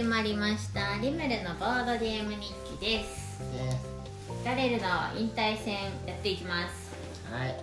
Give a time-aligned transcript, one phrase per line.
[0.00, 0.96] 始まりました。
[1.02, 3.38] リムルのボードゲーム日記です。
[4.46, 5.74] ラレルの引退戦
[6.06, 6.90] やっていきます。
[7.30, 7.54] はい。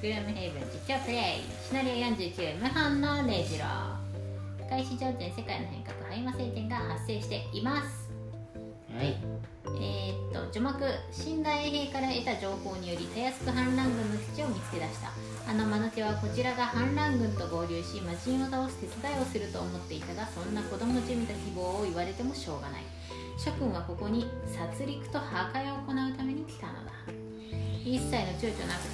[0.00, 1.42] グルームヘイブン実況プレイ。
[1.68, 3.66] シナリオ49無反のネジロ。
[4.70, 8.08] 開始条件世界の変革ハイマ晴天が発生しています。
[8.96, 9.14] はい。
[9.78, 15.10] えーっと序幕信頼兵から得た情報によりたやすく反乱軍の基地を見つけ出した
[15.46, 22.82] あの魔の手はこちらが反乱軍と合流し魔人を倒す手伝いをすると思っていたがそんな子供じみた希望を言われてもしょうがない。
[23.36, 26.92] 諸君はここに殺戮と破壊を行うために来たのだ。
[27.84, 28.88] 一切の躊躇なく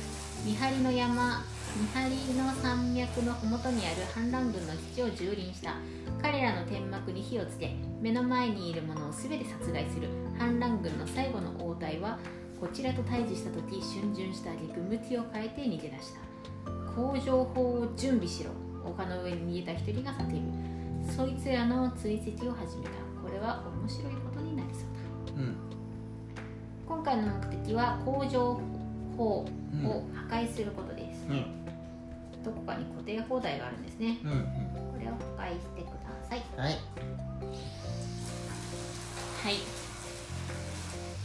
[0.45, 1.45] 見張りの山
[1.77, 5.75] 見張りの山脈の麓にある反乱軍の基地を蹂躙した。
[6.23, 10.09] 彼らの天幕に火をつけ目の前にいる者を全て殺害する。
[10.39, 12.19] 反乱軍の最後の応対は
[12.61, 16.28] こちらと対峙した時逡巡した挙句向きを変えて逃げ出した。
[16.99, 18.51] 工場法を準備しろ。
[18.85, 21.13] 丘の上に逃げた一人が叫ぶ。
[21.13, 22.91] そいつらの追跡を始めた。
[23.23, 24.83] これは面白いことになりそう
[25.37, 25.43] だ。
[25.43, 25.57] うん。
[26.89, 28.61] 今回の目的は工場
[29.17, 29.47] 法を
[30.13, 31.45] 破壊することです、うん。
[32.43, 34.19] どこかに固定放題があるんですね。
[34.25, 34.39] うんうん。
[34.39, 35.93] これを破壊してくだ
[36.29, 36.43] さい。
[36.57, 36.73] はい。
[39.45, 39.55] はい。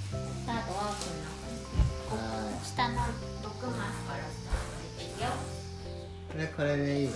[0.09, 1.63] スタートはこんな感じ。
[2.13, 5.29] は下の6マスからスタートしていくよ。
[5.29, 5.52] い
[6.33, 7.11] これこれでいいよ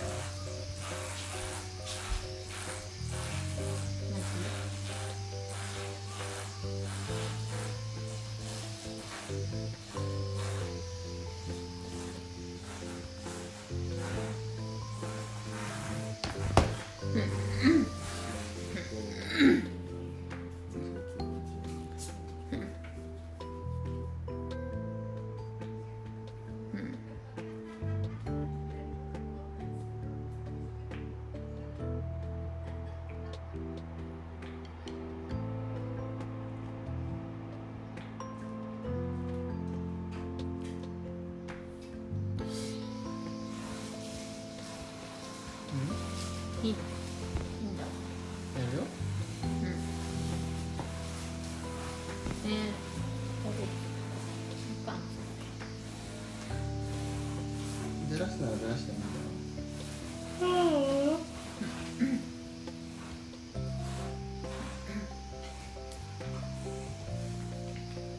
[58.37, 59.05] ずらすならずらしてもいい
[60.51, 60.57] ん。
[61.05, 61.17] だよ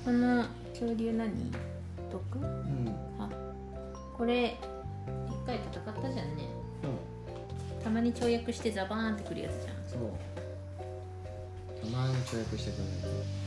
[0.05, 1.31] この恐竜何？
[2.11, 2.39] 毒？
[2.39, 2.89] うん。
[3.19, 3.29] あ
[4.17, 4.57] これ
[5.29, 6.45] 一回戦ったじゃんね。
[6.83, 6.93] そう
[7.85, 9.75] たまに跳躍してザバーンってくるやつじゃん。
[9.87, 10.01] そう。
[11.81, 13.38] たまに跳躍してくるやう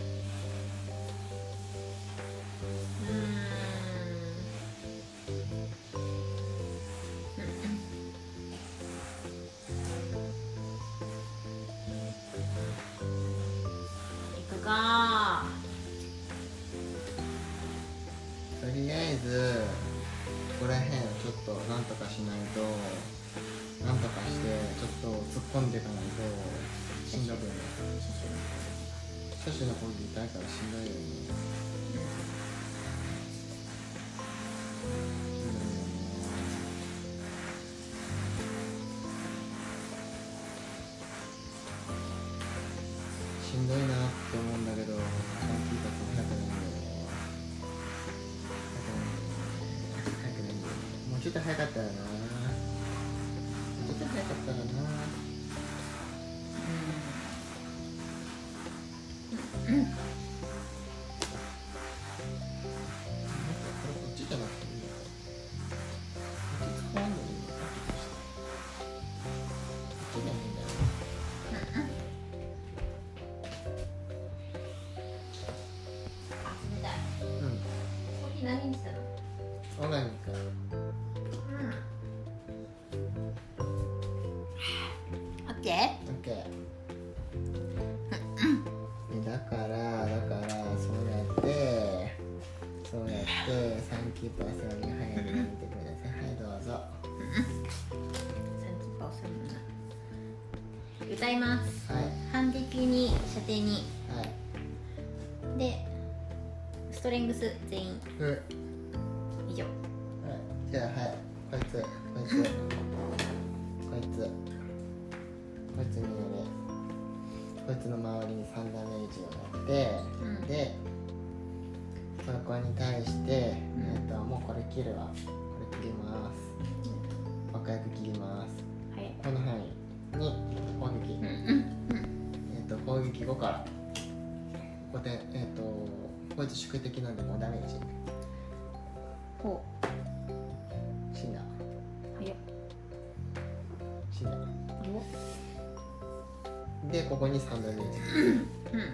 [147.22, 148.90] ここに3ダメージうん。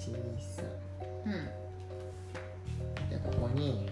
[0.00, 0.64] 123
[1.26, 1.44] うん。
[3.10, 3.86] でここに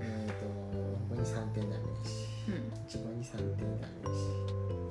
[0.00, 2.10] えっ、とここに3点ダメージ
[2.48, 2.72] うん。
[2.84, 4.18] 一番に3点ダメージ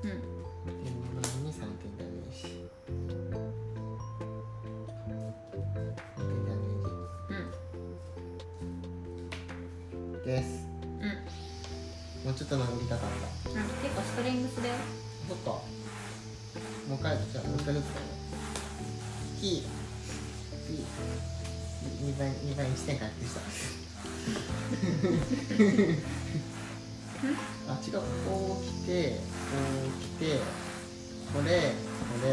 [0.08, 0.16] うん。
[0.16, 2.72] で右に3点ダメージ
[10.26, 10.71] です
[12.24, 13.16] もうちょっと殴りたかった。
[13.50, 14.76] うん結構ストレングスだよ。
[15.28, 15.50] そっか。
[15.50, 15.64] も
[16.92, 18.06] う一回じゃあもう一回ずつだね。
[19.42, 19.64] P
[20.68, 20.86] P
[22.06, 23.42] 2倍2倍にして回復した。
[27.72, 27.94] あ違う。
[28.26, 29.18] こう来てこ
[29.88, 30.40] う来て
[31.34, 31.46] これこ
[32.24, 32.26] れ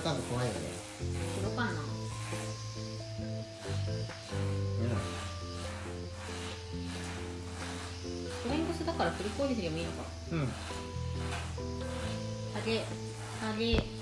[0.00, 0.60] 怖いよね。
[1.36, 1.88] 届かんなうん
[8.30, 10.04] ストレングスだからフル攻撃でもいいのか。
[10.32, 10.48] うん。
[12.56, 12.84] あげ。
[13.42, 13.97] あげ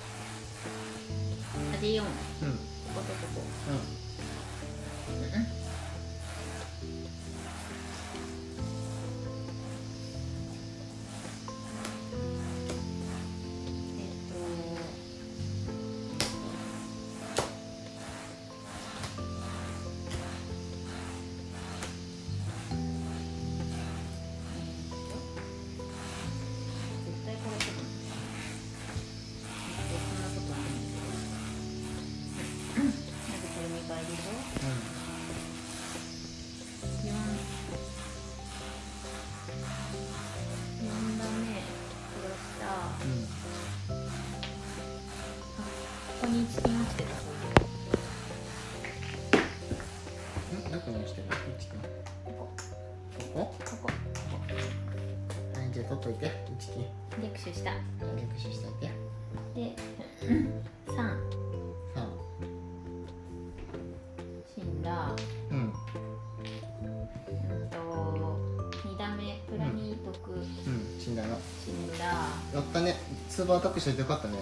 [73.37, 74.39] スーパーアタックしといてよかったね。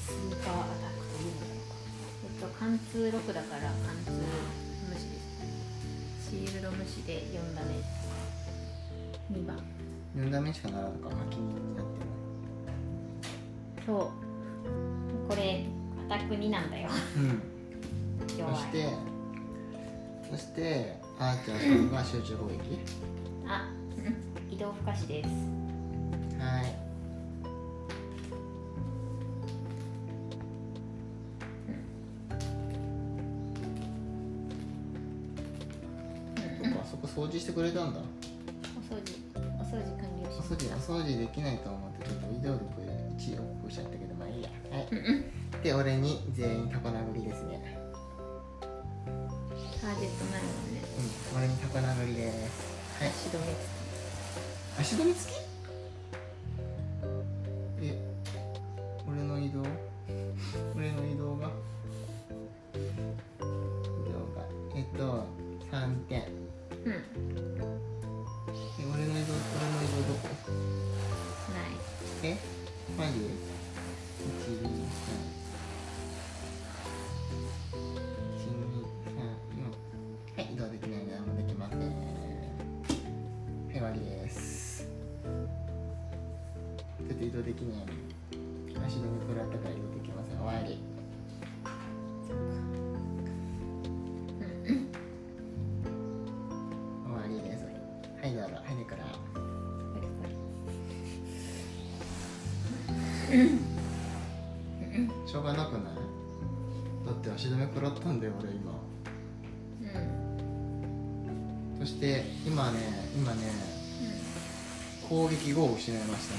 [0.00, 1.76] スーパーアタックというのか
[2.24, 4.12] えっと貫通6だから貫通
[4.88, 5.20] 無視で
[6.22, 6.30] す。
[6.30, 7.74] シールド無視で4ダメ
[9.30, 9.58] 2番。
[10.16, 11.92] 4ダメしかならんのか巻きになって
[13.84, 14.08] そう。
[15.28, 15.66] これ
[16.08, 16.88] アタック2なんだよ。
[17.18, 17.42] るうん。
[18.38, 18.54] 弱い。
[18.54, 18.88] そして
[20.30, 22.80] そしてあーちゃんさんが集中攻撃。
[23.46, 24.50] あうん。
[24.50, 25.28] 移動不可視です。
[26.40, 26.83] はい
[37.14, 38.00] 掃除してくれたんだ。
[38.00, 38.04] お
[38.94, 39.14] 掃除
[39.58, 42.64] お掃除完了しお掃除お掃除できないと思ってちょっと移動力
[43.18, 44.50] 1をオフしちゃったけどまあいいや。
[44.70, 44.88] はい。
[45.62, 47.78] で俺に全員タコ殴りですね。
[49.80, 50.80] ターゲットないもんね。
[51.32, 52.34] うん俺にタコ殴りです。
[53.00, 53.10] はい。
[53.10, 53.46] 足止め
[54.80, 55.34] 足止め付き？
[57.82, 57.98] え
[59.08, 59.62] 俺の移動？
[60.76, 61.50] 俺の移動が？
[107.44, 108.72] 足止め食らったんだよ俺今。
[109.82, 109.84] う
[111.76, 111.78] ん。
[111.78, 112.78] そして今ね
[113.14, 113.52] 今ね
[115.06, 116.34] 攻撃5を失いました。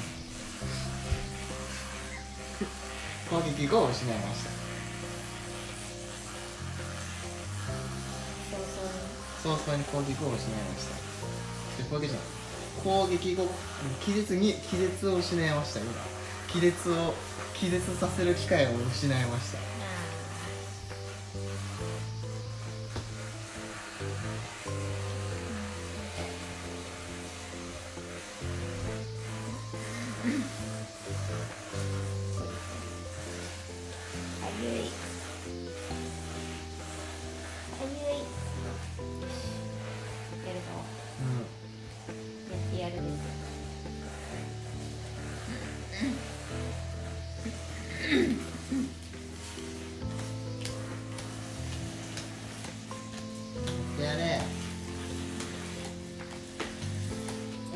[3.30, 4.50] 攻撃5を失いました。
[9.44, 9.84] 早々に。
[9.84, 11.84] 攻撃を失いました。
[11.84, 12.26] で攻撃じゃない
[12.84, 13.48] 攻撃後
[14.04, 15.92] 気絶に気絶を失いました今。
[16.48, 17.14] 気絶を
[17.54, 19.75] 気絶させる機会を失いました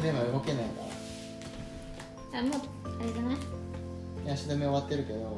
[0.03, 0.81] レバ動けないか
[2.33, 2.39] ら。
[2.39, 2.51] あもう
[3.01, 3.35] あれじゃない？
[4.33, 5.37] 足止め終わってるけど、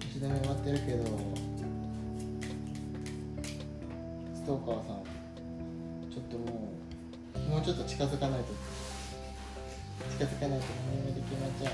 [0.00, 1.04] 足止め終わってるけど。
[4.34, 4.96] ストーカーさん
[6.12, 6.44] ちょっとも
[7.34, 8.52] うもうちょっと近づかないと。
[10.18, 11.70] 近づかないと何もできません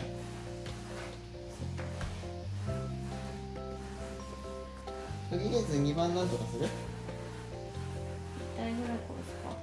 [5.42, 6.68] とりあえず2番なんとかする？
[8.58, 9.56] 誰ぐらい殺すか。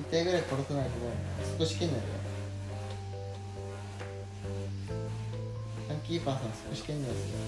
[0.00, 1.12] 一体ぐらい殺さないとね。
[1.58, 2.04] 少し圏内だよ
[5.88, 7.38] サンキーパーさん少し圏内ですよ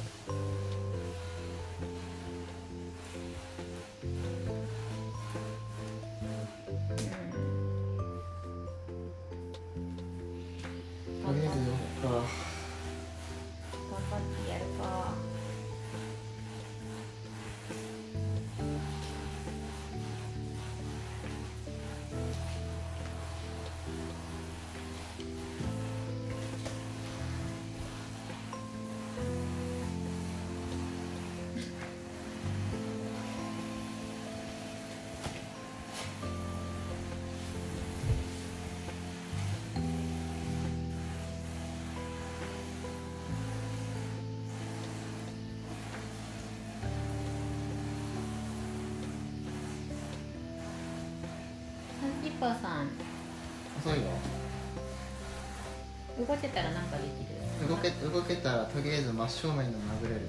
[58.13, 60.21] 動けたらとりあえず真正面に殴れる。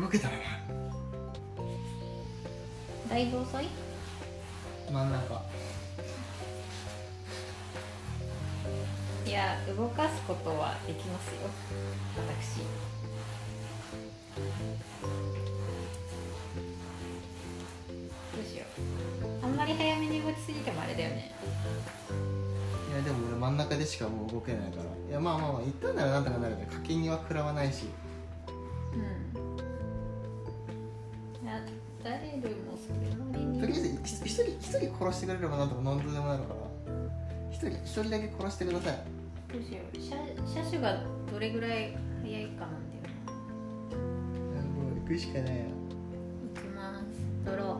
[0.00, 0.42] 動けたらな。
[3.08, 3.68] だいぶ遅い
[4.90, 5.42] 真ん中。
[9.24, 11.48] いや動かすことはできますよ。
[12.16, 12.58] 私。
[18.34, 18.64] どうしよ
[19.42, 19.46] う。
[19.46, 21.32] あんまり早めに動きすぎてもあれだよね。
[22.90, 27.84] いやでも俺真ん中でしかもう動けないからいやまあまあまあ言ったんならなんとかなるけど課金には食らわないし。
[28.94, 29.00] うん。
[31.44, 31.60] いや
[32.02, 33.60] ダレルもそれなりに。
[33.60, 36.60] とりあえず一一人一人殺してくれればなんとか何とでもなるから。
[37.50, 39.04] 一人一人だけ殺してください。
[39.52, 39.98] どうしよう。
[39.98, 40.16] 車
[40.62, 43.04] 車種がどれぐらい速いかなんだよ
[44.56, 45.64] なもう行くしかないよ
[46.56, 47.04] いきます。
[47.44, 47.71] ドロー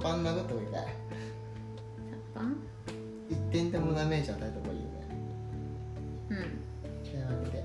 [0.00, 0.86] パン殴っても痛い
[2.34, 2.56] パン？
[3.28, 4.90] 一点でもダメージ与えた方がいいよね。
[6.30, 6.36] うん。
[7.04, 7.64] というわけで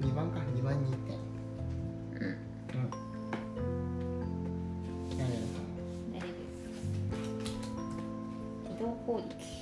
[0.00, 0.40] 二番か？
[0.54, 1.22] 二番に1点。
[9.06, 9.61] 攻撃。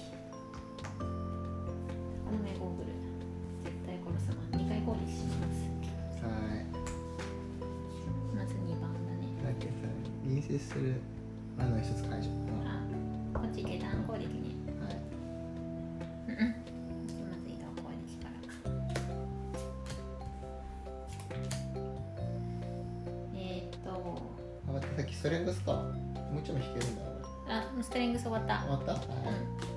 [10.59, 11.01] する。
[11.59, 12.81] あの一つ解除、うんあ
[13.39, 14.97] こっち下段攻撃ねはい
[16.29, 16.35] うん。
[16.35, 16.55] うん
[17.31, 18.33] まず移動攻撃から。
[23.35, 23.91] えー、っと。
[24.79, 25.73] ってさっきストレングスか？
[25.73, 27.03] もうちょい引けるんだ。
[27.03, 27.09] よ
[27.49, 27.53] あ
[27.83, 28.61] ストレングス終わった。
[28.61, 28.93] 終わった？
[28.93, 29.05] はい、う
[29.67, 29.70] じ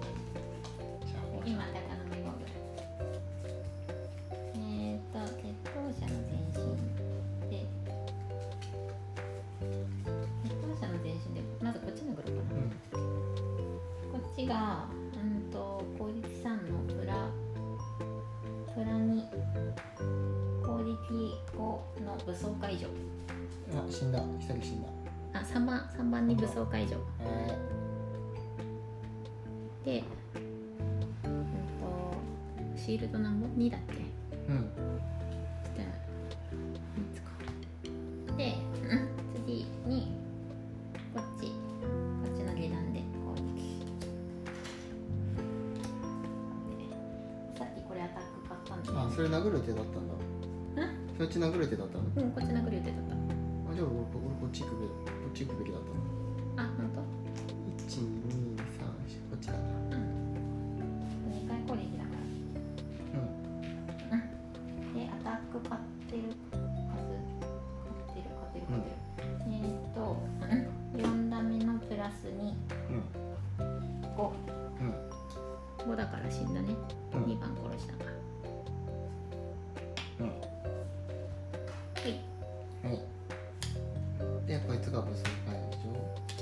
[72.03, 72.53] ラスに
[72.89, 73.03] うん
[74.17, 74.33] 五。
[74.81, 76.75] うん五だから死んだね。
[77.13, 78.11] うん二番殺したから。
[80.19, 80.35] うんは
[82.03, 82.11] い。
[82.85, 82.99] はい
[84.45, 85.87] でこいつが武装解除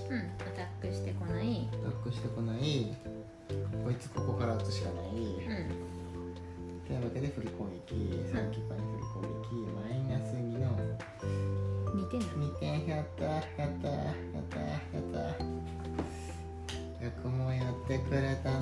[0.10, 0.20] うん。
[0.20, 0.24] ア
[0.56, 1.70] タックしてこない。
[1.72, 2.96] アタックしてこない
[3.84, 5.16] こいつここから撃つしかない、うん。
[6.88, 8.11] というわけで振り攻撃
[18.16, 18.61] やっ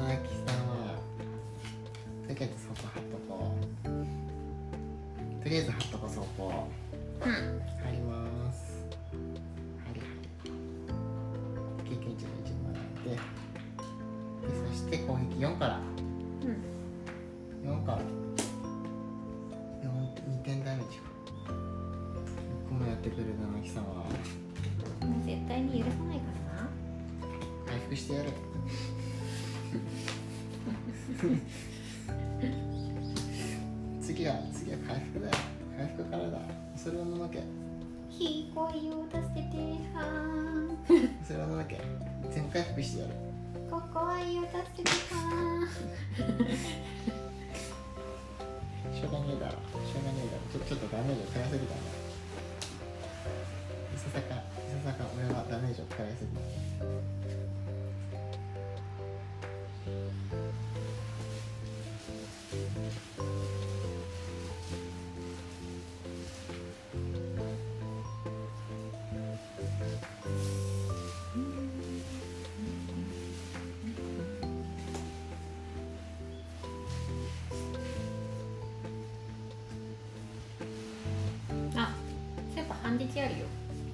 [83.00, 83.46] そういえば半日あるよ。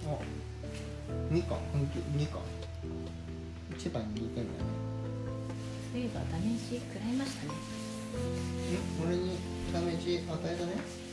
[0.05, 2.39] お2か本気2か
[3.77, 4.47] 一番2点だね。
[5.93, 7.51] そういえばダメージ食らいましたね。
[7.53, 9.37] ん俺に
[9.71, 11.04] ダメージ与えたね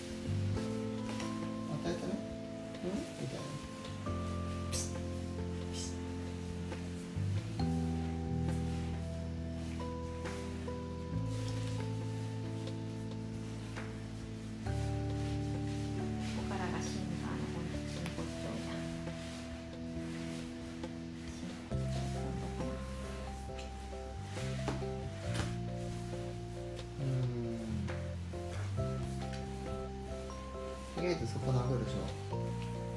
[31.23, 32.03] とりあえずそこ殴るでしょ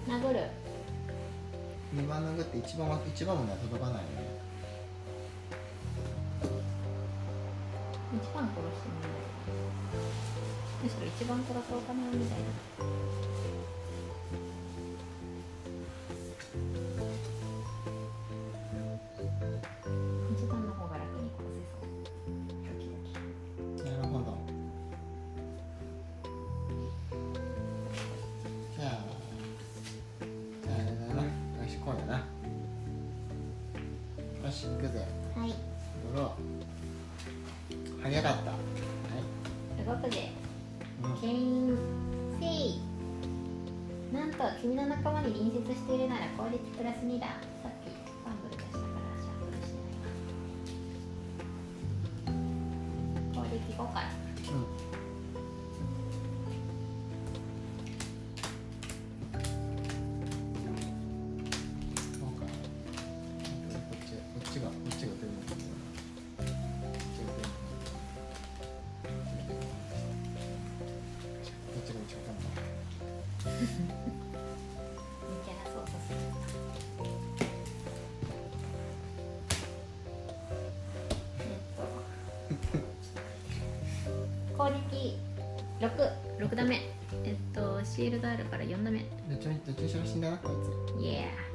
[0.10, 0.18] な。
[0.18, 0.50] 殴る。
[1.94, 4.42] 2番殴って1番は一番までは届かないよね
[8.18, 9.62] 一番殺してもいいんだけど。
[10.82, 12.75] むしろ一番殺そうかなみたいな。
[34.66, 35.06] よし行くぜ
[35.38, 35.54] はい。
[36.14, 38.58] ドロー早かったは
[39.84, 40.30] い動くぜ。
[41.04, 41.78] うん牽引
[42.40, 42.82] せい。
[44.14, 47.28] なんと君の仲間に隣接しているなら攻撃プラス2だ
[64.62, 64.70] ラ
[75.66, 76.20] 操作する。
[81.40, 81.84] えっと
[84.58, 85.18] 攻撃
[85.82, 86.82] 66ダメ
[87.24, 90.50] えっとシールドあるから4ダメどっちもどっちにしろ死んだなこ
[91.00, 91.55] いイエー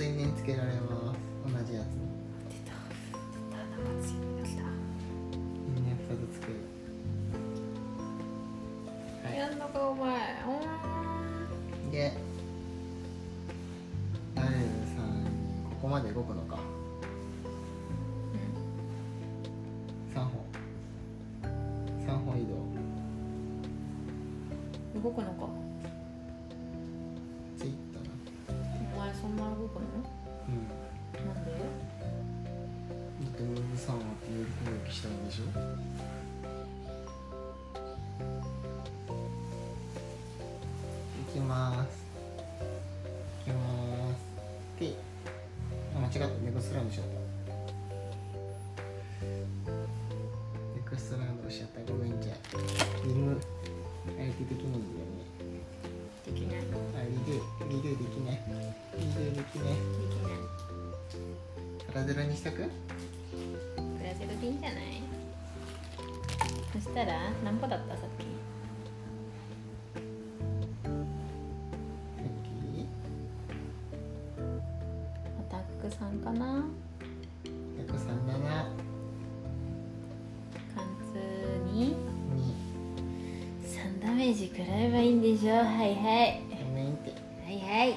[0.00, 1.20] れ2つけられます。
[1.44, 1.84] 同じやつ
[2.48, 2.72] 出た。
[2.72, 2.74] 出
[3.50, 4.62] たなんか強いの来た。
[5.76, 5.98] 因縁2
[6.32, 6.46] つつけ。
[6.48, 6.54] る
[9.28, 9.38] はい。
[9.38, 10.42] やんのかお前。
[10.46, 10.48] お
[11.92, 12.12] で
[14.34, 14.56] ダイルさ
[15.02, 15.04] ん
[15.70, 16.58] ここまで動くのか。
[20.14, 20.30] 3本
[22.06, 22.54] 3本移動。
[22.54, 22.56] う
[24.98, 25.39] ん動くのか
[46.70, 47.10] ストランドしちゃった
[49.26, 52.34] ネクストランドしちゃったごめんじゃ
[53.02, 53.40] リム
[54.16, 54.78] 相手できない。
[54.78, 55.26] んだよね
[56.26, 56.62] できない。
[56.62, 58.38] あリレーリレーできない。
[58.94, 59.82] リレーできないで
[60.14, 60.38] きない。
[61.92, 62.58] パラゼロにしとく？
[62.58, 62.62] プ
[64.04, 65.02] ラゼルでいいんじゃない？
[66.72, 67.96] そしたら何個だった？
[67.96, 68.26] さっき。
[85.40, 86.42] しょはいはい。
[86.52, 87.14] ごめんって。
[87.16, 87.96] はいはい。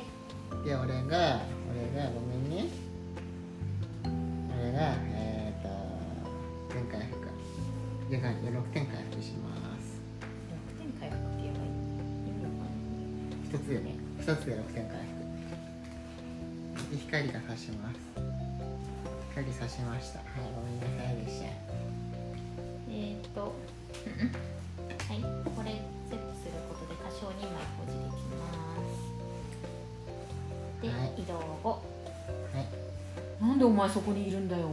[0.64, 2.72] で俺が俺がごめんね。
[4.62, 5.68] 俺がえっ、ー、と
[6.74, 7.28] 全回復
[8.10, 10.00] でかい6点回復します。
[10.72, 14.00] 6点回復ってやばい意味わかんない？1つでね。
[14.20, 14.96] 2つで6点回
[16.80, 16.92] 復。
[16.92, 18.00] で光が差します。
[19.36, 20.20] 光差しました。
[20.20, 21.48] はいごめんなさいでした。
[22.88, 23.54] えー、っと
[31.24, 31.70] 移動後。
[31.70, 33.44] はい。
[33.44, 34.70] なんでお前そこにいるんだよ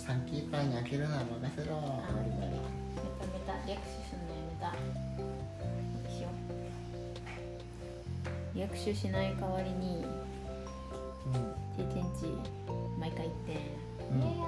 [0.00, 1.76] よしサンキーパーに開けるのは任せろ。
[1.76, 1.82] バ
[2.24, 4.72] リバリやめたやめた略取すんのやめた。
[6.10, 6.28] しよ
[8.54, 10.04] う略取しない代わりに
[11.26, 11.32] うん。
[11.76, 12.32] 経験値
[12.98, 13.56] 毎回1点、
[14.10, 14.20] うん。
[14.22, 14.46] いや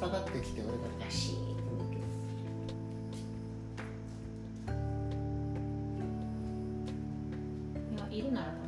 [0.00, 2.00] 下がってきて俺がガシーって抜ける
[7.94, 8.59] いやいるなら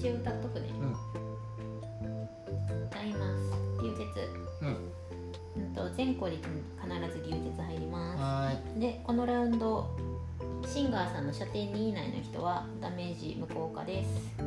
[0.00, 0.70] 一応歌っとくね。
[0.80, 0.96] うん。
[2.86, 3.52] 歌います。
[3.82, 4.00] 流鉄
[4.62, 4.68] うん。
[5.56, 8.56] うんと全攻撃に必ず流鉄入ります。
[8.80, 9.90] でこのラウンド
[10.66, 14.08] シンガーさんの射程2以内の人はダメージ無効化です。
[14.38, 14.44] な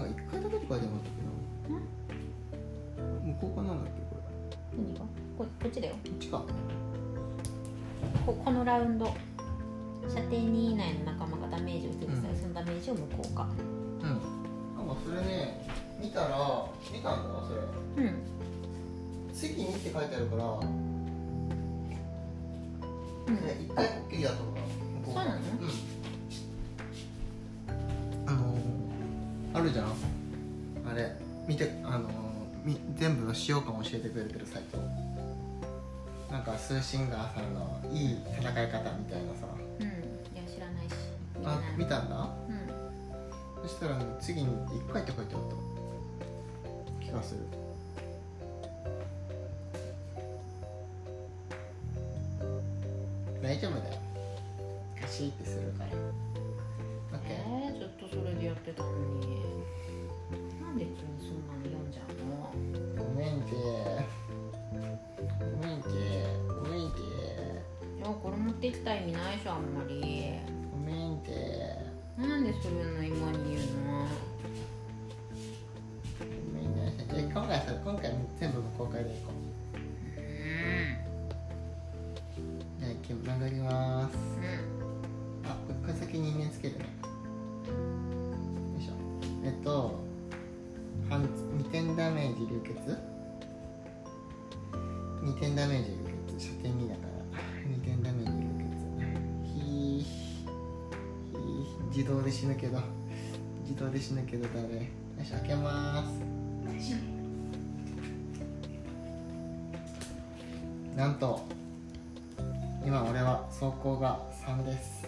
[0.00, 1.22] んか一回だけとかでもあったけ
[1.70, 1.76] ど
[3.26, 4.22] 向こうかなんだっけこれ。
[4.82, 5.00] 何が？
[5.38, 5.94] ここっちだよ。
[5.94, 6.42] こっちか。
[8.26, 9.06] ここのラウンド
[10.08, 12.36] 射程2以内の仲間がダメージを受けた際、うん。
[12.36, 13.46] そのダメージを無効化
[15.04, 15.66] それね
[16.00, 18.04] 見たら見たんだそれ。
[18.04, 18.12] うん。
[19.32, 20.64] 次にって書いてあるからう
[23.30, 23.36] ん。
[23.36, 24.42] で一回こっきりやとか
[25.04, 25.30] そうなの？
[25.36, 25.40] うん。
[28.26, 29.86] あのー、あるじゃん。
[30.88, 31.12] あれ
[31.46, 32.12] 見てあのー、
[32.64, 34.78] み全部の使用感を教えてくれてるサイト。
[36.32, 39.46] なんかスーシンガーさんのいい戦い方みたいなさ。
[39.80, 39.86] うん。
[39.86, 39.88] い
[40.36, 40.92] や知らないし。
[41.36, 42.28] 見てあ見たんだ？
[42.48, 42.65] うん
[43.66, 45.40] そしたら、ね、次に1回って書いてあっ
[47.00, 47.40] た気がする。
[53.42, 53.98] 大丈夫だよ。
[55.00, 55.90] カシーってするから。
[55.90, 59.26] OK えー、ずっとそれでやってたのに。
[60.62, 63.04] なんで急にそんなの読んじゃうの？
[63.04, 63.50] ごめんて
[64.70, 65.88] ごめんて
[66.46, 70.38] ごめんていやこれ持ってきた意味ないでしょあんまり。
[70.70, 73.02] ごめんてなんでそれの
[95.26, 95.96] 2点ダメージ流
[96.38, 98.36] 血射程2だから2点ダメージ流
[99.44, 102.80] 血ひーひー自動で死ぬけど。
[103.68, 104.76] 自動で死ぬけどダメ
[105.18, 106.22] よし開けます。
[110.96, 111.42] なんと
[112.86, 115.04] 今俺は走行が3です。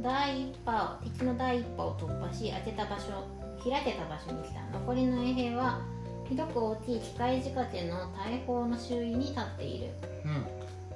[0.00, 3.26] 第一波を敵の第一波を突破し当てた場所
[3.68, 4.60] 開けた場所に来た。
[4.78, 5.80] 残りの衛兵は
[6.30, 9.90] ひどく大きい機械仕掛けの大砲の周囲に立っている。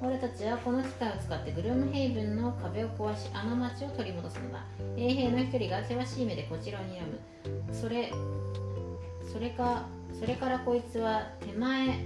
[0.00, 0.08] うん。
[0.08, 4.64] 俺たちはこの機械を使ってグルームヘイブンの壁を壊しあの町を取り戻すのだ。
[4.96, 8.12] 衛兵の一人が険しい目でこちらを睨むそれ
[9.32, 9.86] それか
[10.20, 12.04] それからこいつは手前手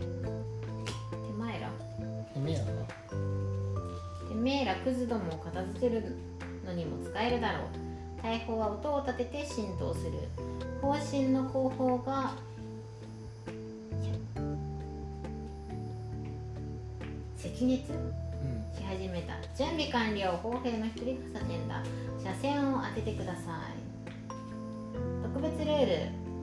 [1.38, 1.68] 前ら。
[2.32, 2.66] てめえやな。
[4.26, 6.16] てめえらクズどもを片付ける
[6.64, 7.66] のにも使えるだろう。
[8.22, 10.12] 大砲は音を立てて浸透する。
[10.80, 12.32] 方針の後方が
[17.58, 18.62] 赤熱うん。
[18.72, 19.34] し始めた。
[19.56, 20.38] 準備完了。
[20.40, 21.82] 砲兵の一人が叫んだ。
[22.22, 23.40] 車線を当ててくださ
[23.74, 23.78] い。
[25.24, 25.92] 特別ルール。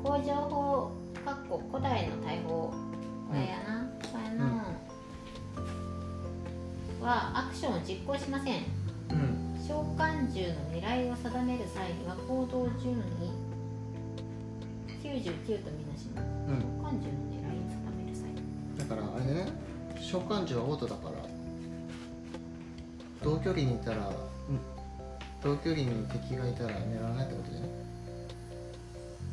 [0.04, 0.92] 工場法
[1.24, 2.74] かっこ古代の大砲。
[3.30, 4.46] これやな、これの、
[7.02, 8.64] はアクションを実行しません。
[9.12, 9.58] うん。
[9.66, 13.32] 召喚銃の狙いを定める際には行動順位。
[15.02, 16.28] 99とみなします。
[16.28, 16.60] うん。
[16.60, 18.28] 召喚銃の狙いを定める際。
[18.78, 19.65] だからあれね
[20.16, 21.16] 召喚銃はオートだから
[23.22, 24.16] 同距離にいたらん。
[25.44, 27.70] 同距離に敵がいたら狙わないってことじゃない？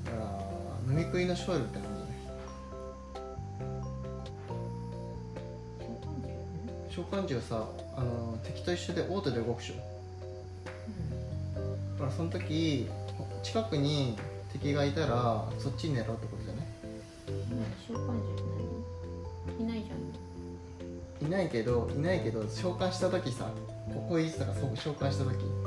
[0.07, 2.19] だから飲み食いの勝利って感じね
[6.91, 7.65] 召喚銃ん召喚銃はさ
[7.97, 9.75] あの敵と一緒でオートで動くでしょ？
[11.95, 12.89] だからその時
[13.45, 14.19] 近くに
[14.53, 16.67] 敵がいたらそっちに狙うってことじゃない？
[17.29, 18.22] うん
[21.33, 23.51] ないけどいないけど召喚した時さ
[23.93, 25.62] ここいつとかそう召喚した時。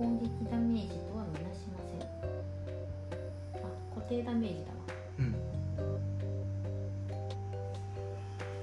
[0.00, 2.08] 攻撃ダメージとはみなしません。
[3.62, 4.78] あ固定ダメージだわ。
[5.18, 5.36] うん。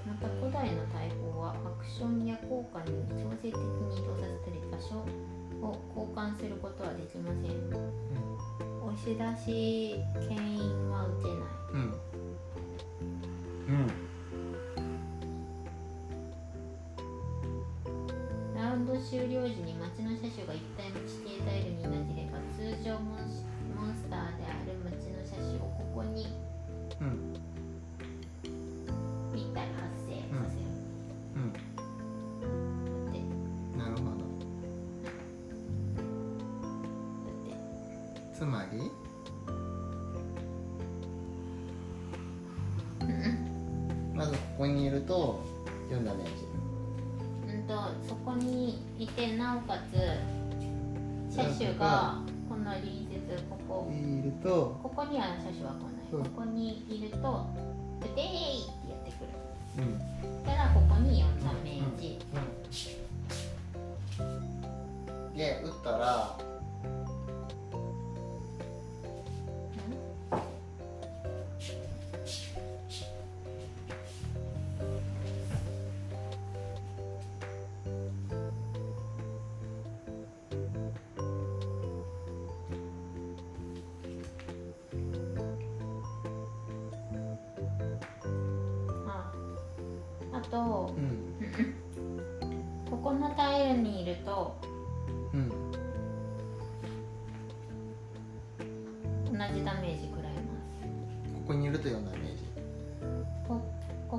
[0.07, 5.05] また古代の大砲はアクションや効果により強制的に移動させたり場所
[5.61, 10.76] を交換することはできません、うん、押し出し牽引
[55.47, 57.45] 最初分かんない、うん、ここにいると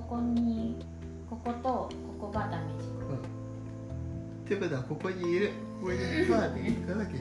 [0.09, 0.77] こに
[1.29, 3.21] こことここがダメージ、うん、っ
[4.49, 5.51] てことはここにいる
[5.81, 7.15] ここに行かなきゃいけないね、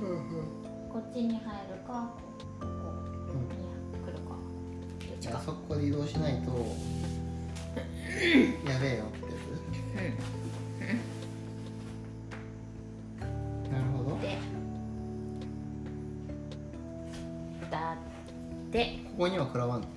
[0.00, 1.42] うん、うんうん、こっちに入る
[1.86, 2.10] か
[2.58, 2.66] ここ
[3.44, 3.62] に
[4.02, 4.18] 来る
[5.34, 6.50] か、う、そこで移動しないと。
[8.16, 9.04] やべえよ。
[19.46, 19.95] 枕ワン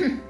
[0.00, 0.20] Mm-hmm.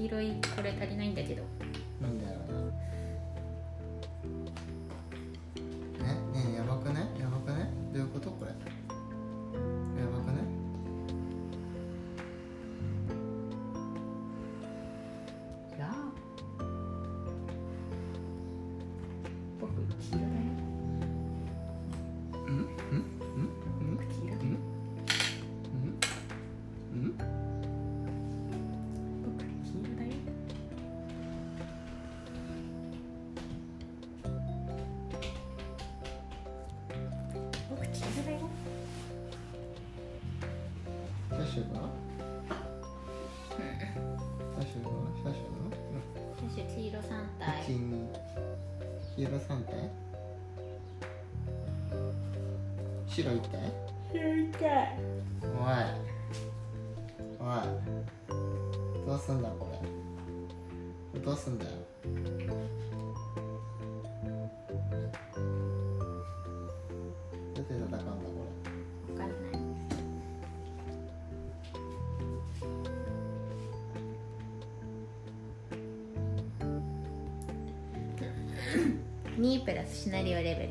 [0.00, 1.59] 黄色いこれ足りないんだけど。
[53.22, 53.60] 後ろ行行きたい
[55.42, 55.82] おい。
[57.38, 59.06] おい。
[59.06, 59.68] どうすんだこ
[61.14, 61.20] れ？
[61.20, 61.70] どうすんだよ？
[62.04, 62.10] ど
[67.56, 68.04] うやって戦うんだこ
[69.08, 69.14] れ？
[69.14, 69.60] 分かんない。
[79.38, 80.69] 2プラスシナリオレベル。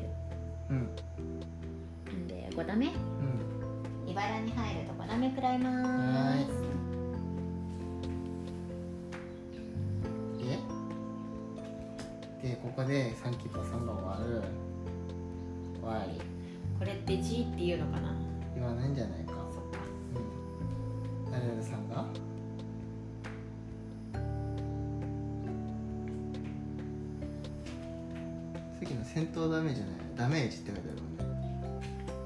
[28.80, 31.24] さっきの戦闘ダメージじゃないダメージって書いてあるもんね。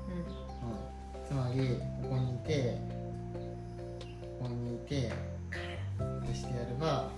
[0.09, 0.15] う
[1.19, 2.79] うん、つまりここにいて
[4.39, 5.11] ここにいて
[5.99, 7.11] こうしてやれば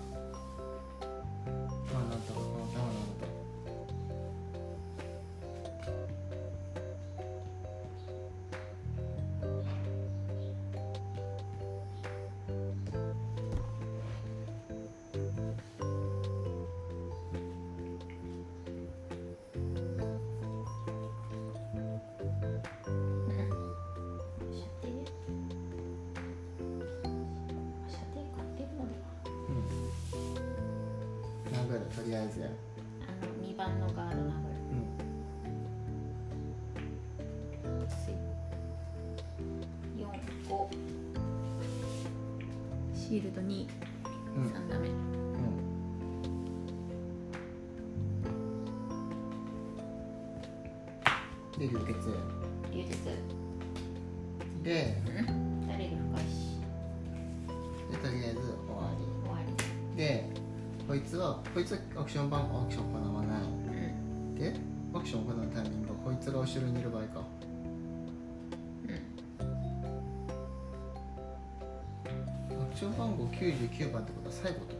[66.46, 67.24] 後ろにいる場合か。
[72.62, 74.75] アクション番号99番ってことは最後って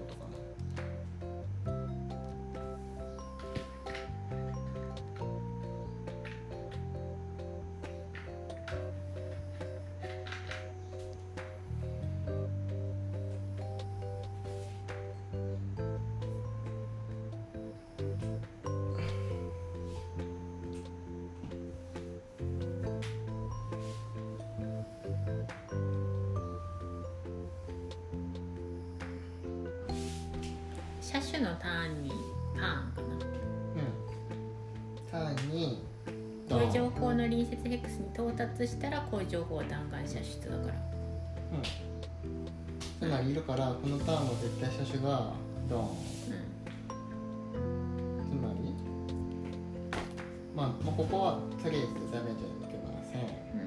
[31.41, 32.11] のターンに
[32.55, 33.27] パーンかなな
[33.77, 35.35] うん。
[35.35, 35.83] ターンに。
[36.49, 40.75] こういう情報の隣接ヘックスに到達したらこういう情報を弾丸射出だから。
[41.53, 41.87] うん。
[42.99, 45.33] つまりいるからこのターンは絶対車種が
[45.69, 45.89] ドーンう
[48.23, 48.75] つまり
[50.55, 53.21] まあ、まあ、ここはとりあえずダメージは受けません。
[53.21, 53.66] ん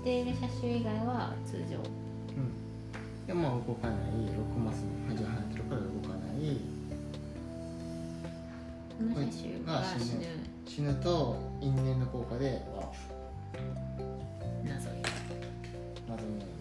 [0.00, 1.76] している車種以外は通常。
[1.76, 1.84] うん。
[3.26, 3.98] でもまあ動かない。
[4.32, 6.56] 6マスの端が離れてるから動かない。
[8.96, 10.24] この車種が死ぬ。
[10.66, 10.94] 死ぬ。
[10.94, 12.62] と因縁の効果で。
[14.64, 14.88] 謎。
[14.88, 15.10] よプ
[16.08, 16.59] 謎の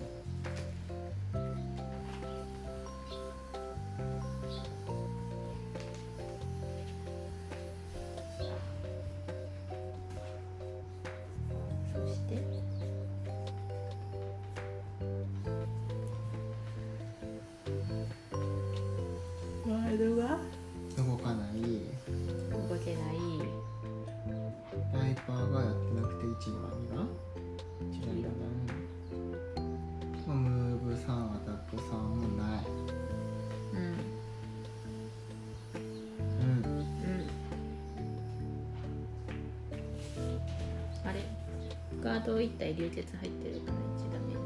[42.30, 44.38] ガード1体流血入ってるから1ダメー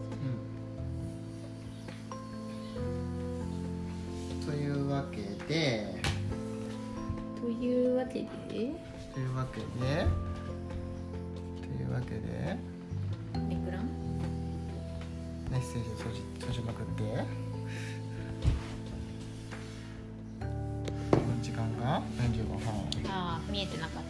[4.40, 5.18] うんというわけ
[5.54, 5.54] で
[5.98, 6.02] ジ
[7.42, 8.28] というわけで
[9.14, 9.66] というわけで
[11.60, 12.22] というわけで
[13.52, 13.82] エクラン？
[15.52, 17.04] メッセージ閉じ閉じまくって
[21.12, 22.60] この時間が45分
[23.10, 24.04] ああ見えてなかっ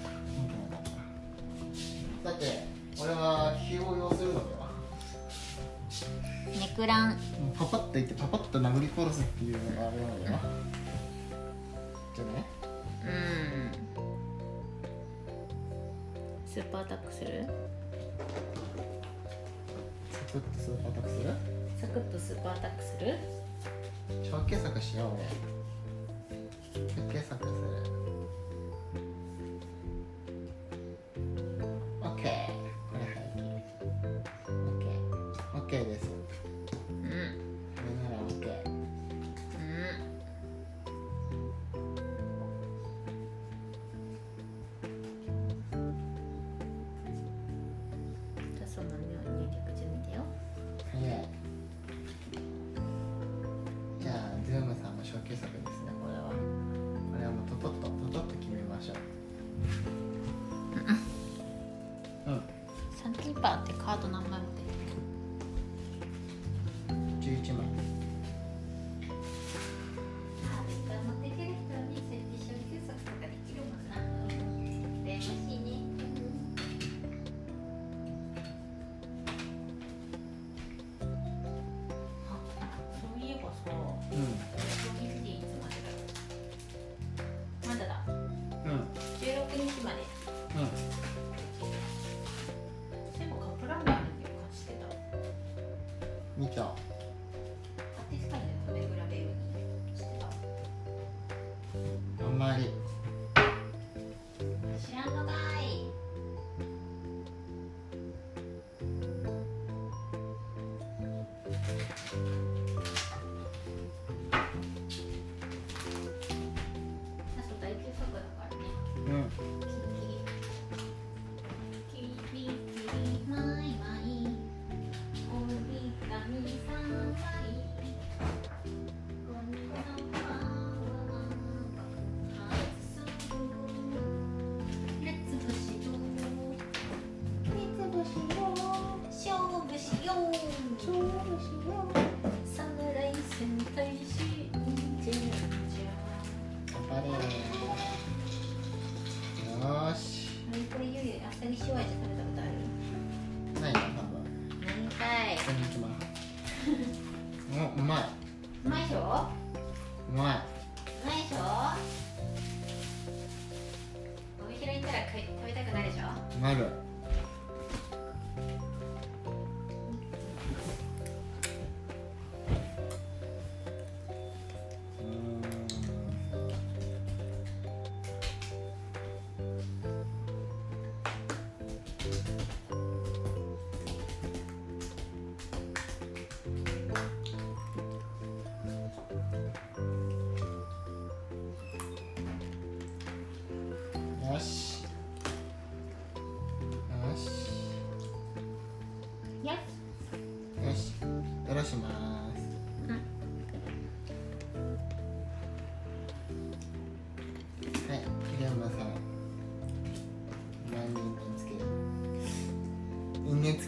[2.23, 2.29] た。
[2.29, 2.72] だって
[3.03, 4.69] 俺は気を要するのでは
[6.57, 7.17] ネクラン。
[7.57, 10.39] パパッと言ってパパッと殴り殺すっていうのがあるのでは
[12.15, 12.45] じゃあね。
[13.05, 13.71] うん。
[16.47, 17.45] スーパーアタックする？
[20.11, 21.33] サクッとスーパーアタックする？
[21.81, 23.17] サクッとスーパーアタックする？
[24.31, 25.25] 小計作しよう俺
[26.89, 27.92] 小計作する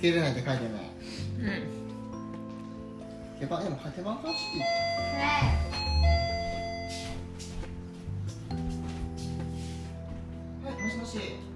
[0.06, 0.84] けれないって書いてない。
[1.40, 1.44] う
[3.38, 3.40] ん。
[3.40, 4.66] 手番でも手番貸していは
[10.70, 11.55] いもしもし。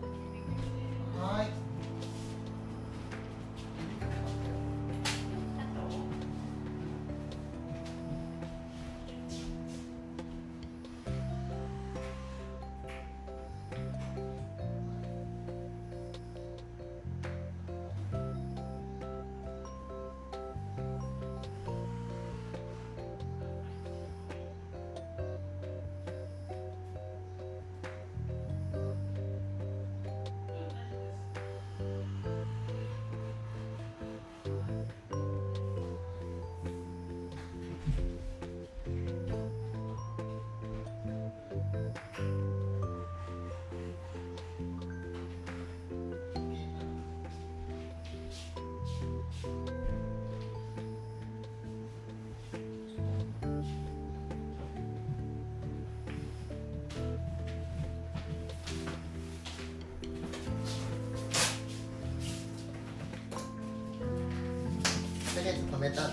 [65.80, 66.10] めた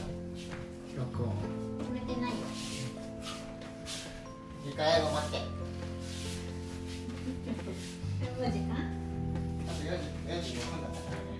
[0.96, 1.30] 録音
[1.90, 2.36] 止めてないよ
[4.64, 5.38] 時間や待って
[10.60, 11.36] 分だったからね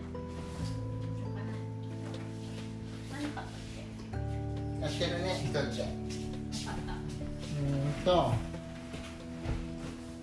[4.81, 5.61] やってるねで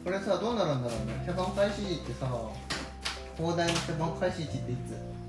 [0.04, 1.24] これさどうなるんだろうね。
[1.26, 2.28] 手番開始時ってさ
[3.38, 5.23] 放題の手番開始時っていつ？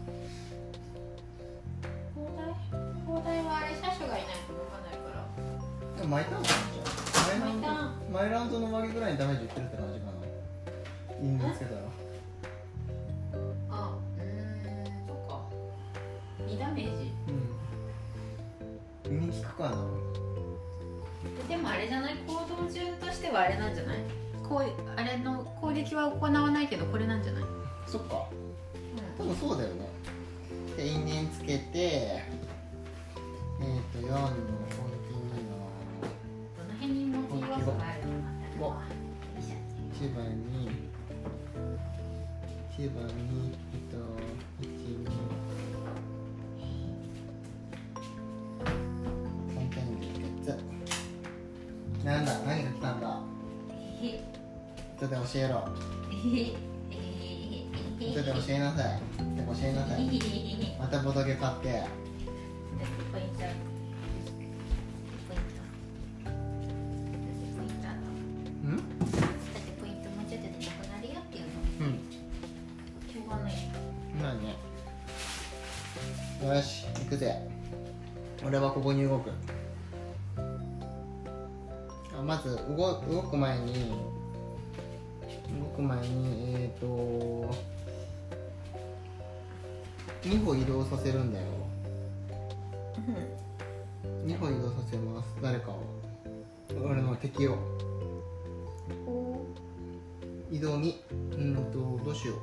[11.23, 11.81] いいのつけたら
[13.71, 15.41] あうんそっか。
[16.47, 17.13] 2ダメージ。
[19.07, 19.21] うん。
[19.21, 19.77] 耳効くかな。
[21.49, 22.15] でもあれじゃない？
[22.27, 22.33] 行
[22.65, 23.99] 動順としてはあれなんじゃない？
[24.49, 24.63] こう
[24.97, 27.45] あれの攻撃は行わないけどこれなんじゃない？
[27.87, 28.27] そっか、
[29.19, 29.89] うん、多分そうだよね。
[30.77, 32.23] で因縁つけてえ
[33.61, 34.31] っ、ー、と4
[42.85, 43.13] 1番に
[43.73, 44.01] 糸を
[44.61, 45.09] 1 2
[49.55, 50.05] 本点で
[50.45, 50.45] つ。
[50.45, 50.53] だ？
[52.05, 53.07] 何が来たんだ？
[54.99, 55.65] 後で教えろ。
[58.01, 59.01] 後で教えなさい。
[59.01, 59.25] 教
[59.63, 60.01] えなさい。
[60.79, 61.85] またボトゲ買って。
[82.45, 83.73] ず動動く前に
[85.59, 87.55] 動く前にえっ、ー、と
[90.25, 91.47] 2歩移動させるんだよ。
[94.27, 95.37] 2歩移動させます。
[95.43, 95.81] 誰かを。
[96.83, 97.57] 俺の敵を。
[99.07, 99.47] お
[100.51, 102.39] 移動にうんとどうしよう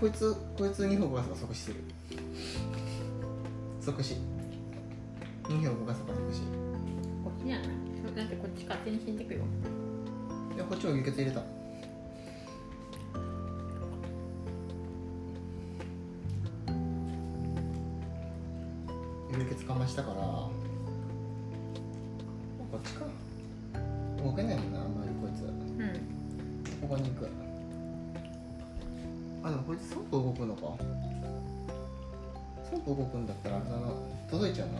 [0.00, 1.76] こいつこいつ2歩動かせば即死する。
[3.80, 4.14] 即死
[5.44, 6.42] 2歩動かせば即死
[7.24, 7.68] こっちじゃない
[8.14, 9.40] だってこっち勝手に死んでくよ。
[10.54, 11.42] いやこっちも輸血入れた。
[19.36, 20.16] 輸血かましたから。
[20.16, 20.50] こ
[22.76, 23.04] っちか
[29.78, 30.62] あでもこいつ3歩動くのか。
[32.70, 33.94] 3歩動くんだったらあの
[34.30, 34.74] 届いちゃうな。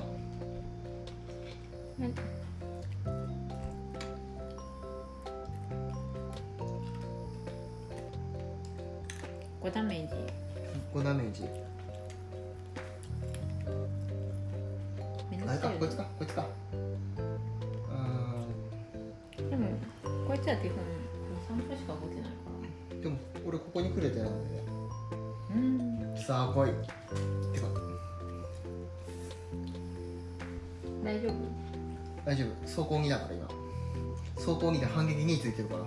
[35.28, 35.84] 2で反撃2ついてるから。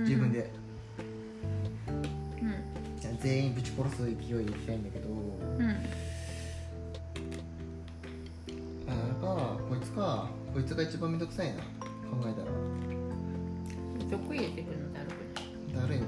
[0.00, 0.50] 自分で、
[1.78, 3.00] うん。
[3.00, 5.08] じゃあ全員ぶち殺す勢いでいきたいんだけど。
[5.08, 5.12] う
[5.62, 5.70] ん。
[8.88, 10.30] あかこいつか。
[10.54, 11.62] こいつが一番めんどくさいな。
[11.62, 11.64] 考
[12.20, 12.50] えたら。
[14.10, 15.10] 毒入れてくるのだるく
[15.74, 16.06] ないだるいね。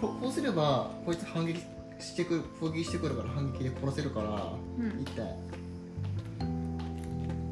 [0.00, 1.60] ここうすればこいつ反撃
[2.00, 5.02] してくる攻撃してくるから反撃で殺せるから、うん。
[5.02, 5.36] 痛い。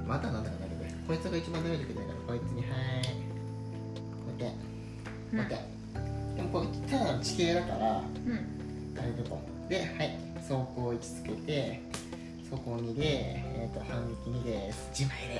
[0.07, 0.87] またなんだかなるべ。
[1.07, 3.24] こいつが一番ダメージ受けてないからこいつにはーい
[5.35, 5.59] うやって、
[6.37, 8.95] でもこれただの地形だからうん。
[8.95, 11.81] 大丈夫ではい走行位置つけて
[12.51, 14.89] 走行2で、えー、と反撃2です。
[14.93, 15.35] 自前で。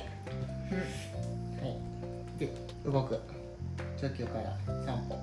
[1.61, 2.39] はい。
[2.39, 2.53] で
[2.85, 3.19] 動く。
[3.97, 5.17] 状況から3歩。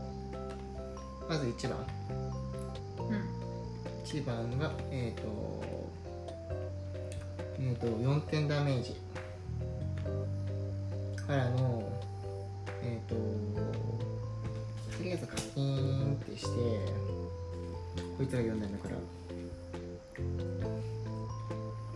[1.29, 1.87] まず1番。
[2.99, 3.15] うん。
[3.15, 3.43] うん
[4.13, 5.23] 1番がえっ、と
[7.59, 8.97] えっ、と4点ダメージ。
[11.27, 11.89] からの
[12.83, 13.15] えっ、と
[15.03, 16.49] とりあえず課金ってして
[18.17, 18.95] こいつが4段目から。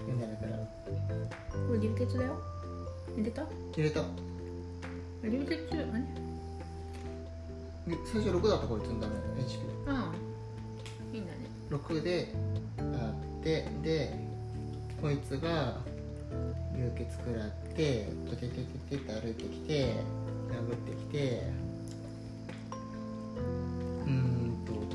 [0.09, 0.57] 4段目から。
[1.69, 2.37] これ流血だよ。
[3.17, 3.47] 入れた？
[3.77, 4.03] 入れた。
[5.23, 5.77] 流血あ
[7.87, 10.15] れで最初6だったこいつのダメ HP ああ
[11.15, 11.39] いいんだね。
[11.71, 12.35] 6で
[12.81, 14.17] あってで
[15.01, 15.77] こいつが
[16.75, 19.95] 流血食らってトテテテテって歩いてきて
[20.51, 21.55] 殴ってきて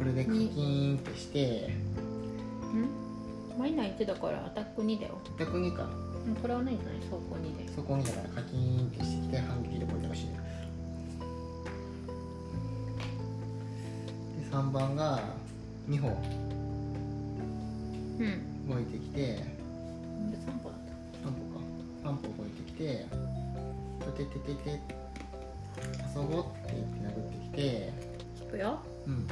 [0.01, 1.69] これでカキーンってして。
[2.73, 2.77] う
[3.53, 3.59] ん？
[3.59, 5.19] マイナー1だからアタック2だよ。
[5.37, 5.87] 逆にか。
[6.25, 7.71] うんこれはないんじゃない走行2で。
[7.71, 10.39] そこにだからカキーンってしてきて反撃でこいつが死ぬで
[14.51, 15.21] 3番が
[15.87, 16.11] 2歩う
[18.23, 18.67] ん。
[18.69, 19.21] 動いてきて。
[19.21, 19.43] で3
[20.63, 20.79] 歩だっ
[21.23, 21.59] 3歩か。
[22.09, 23.05] 3歩動いてきて
[24.03, 24.79] 「とてててて
[26.15, 27.93] 遊ぼう」って言って殴ってきて。
[28.39, 28.79] たいくよ。
[29.05, 29.27] うん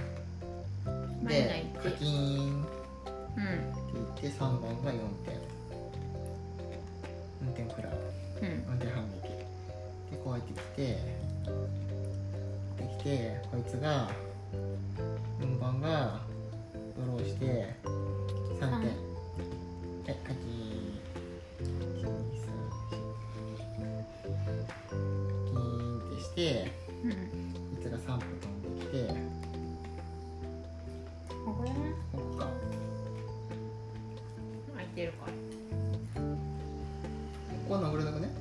[37.69, 38.31] ここは殴れなくね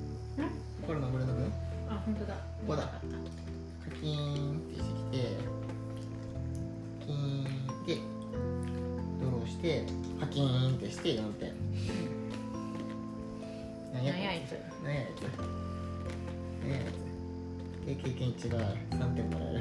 [0.87, 1.51] これ殴れなくね
[1.87, 2.35] あ本当だ。
[2.35, 2.83] ここだ。
[2.83, 5.37] カキーンってしてきて
[7.07, 7.45] キーン
[7.87, 7.99] で
[9.23, 9.85] ドローして
[10.19, 11.53] カキーンってして四点。
[13.93, 14.53] 何ややいつ？
[14.83, 15.21] 何ややいつ？
[16.63, 16.85] 何ややい
[17.85, 17.87] つ？
[17.87, 18.59] で経験値が
[18.99, 19.61] 三点もらえる。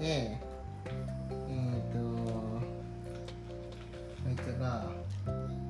[0.00, 1.98] で、えー、と、
[4.24, 4.90] こいつが、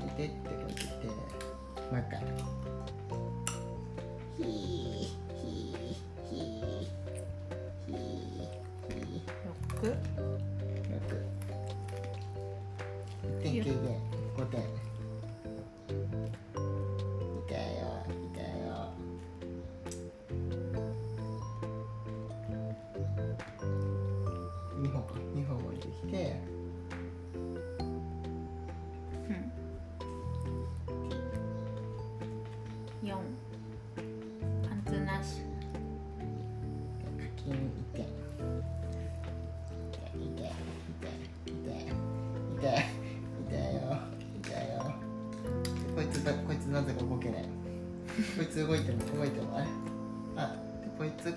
[0.07, 1.15] いてってこう言って、も
[1.91, 2.23] う一回。
[4.39, 5.83] ひー、ひー、
[6.29, 6.79] ひー、
[7.87, 8.55] ひー、
[9.09, 9.27] ひ
[9.75, 9.99] 6ー、
[10.95, 11.19] 6。
[13.43, 13.75] 1点、
[14.37, 14.80] 5点。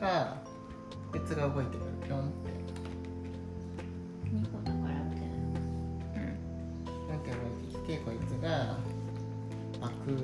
[0.03, 0.35] こいつが
[1.13, 1.83] こいつが動いてる。
[2.03, 2.51] ピョンって。
[4.35, 6.27] 2個だからみたいな。
[7.07, 8.49] なんか動いてきてこいつが
[9.79, 10.19] パクーっ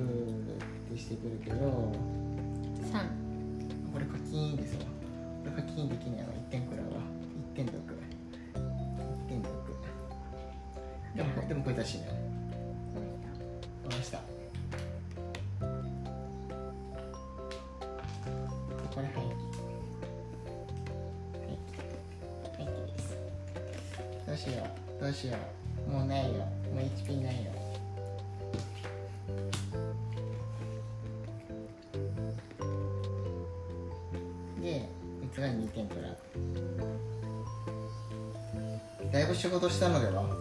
[0.92, 1.64] てしてくるけど。
[1.64, 1.92] うん
[2.92, 2.92] 3
[3.90, 4.82] これ課金ですわ。
[4.82, 4.86] こ
[5.56, 6.90] れ課金できないわ1点くらいは
[7.54, 7.74] 1点得。
[7.74, 7.80] 1
[9.28, 9.50] 点得。
[11.16, 12.19] でもでもこいつはしない
[24.40, 24.64] しよ
[24.98, 25.02] う。
[25.04, 25.36] どうしよ
[25.86, 25.90] う。
[25.90, 26.38] もうないよ。
[26.38, 27.52] もう HP ないよ。
[34.62, 34.88] で
[35.20, 36.16] こいつが2点くらい
[39.12, 40.39] だいぶ仕事したのでは？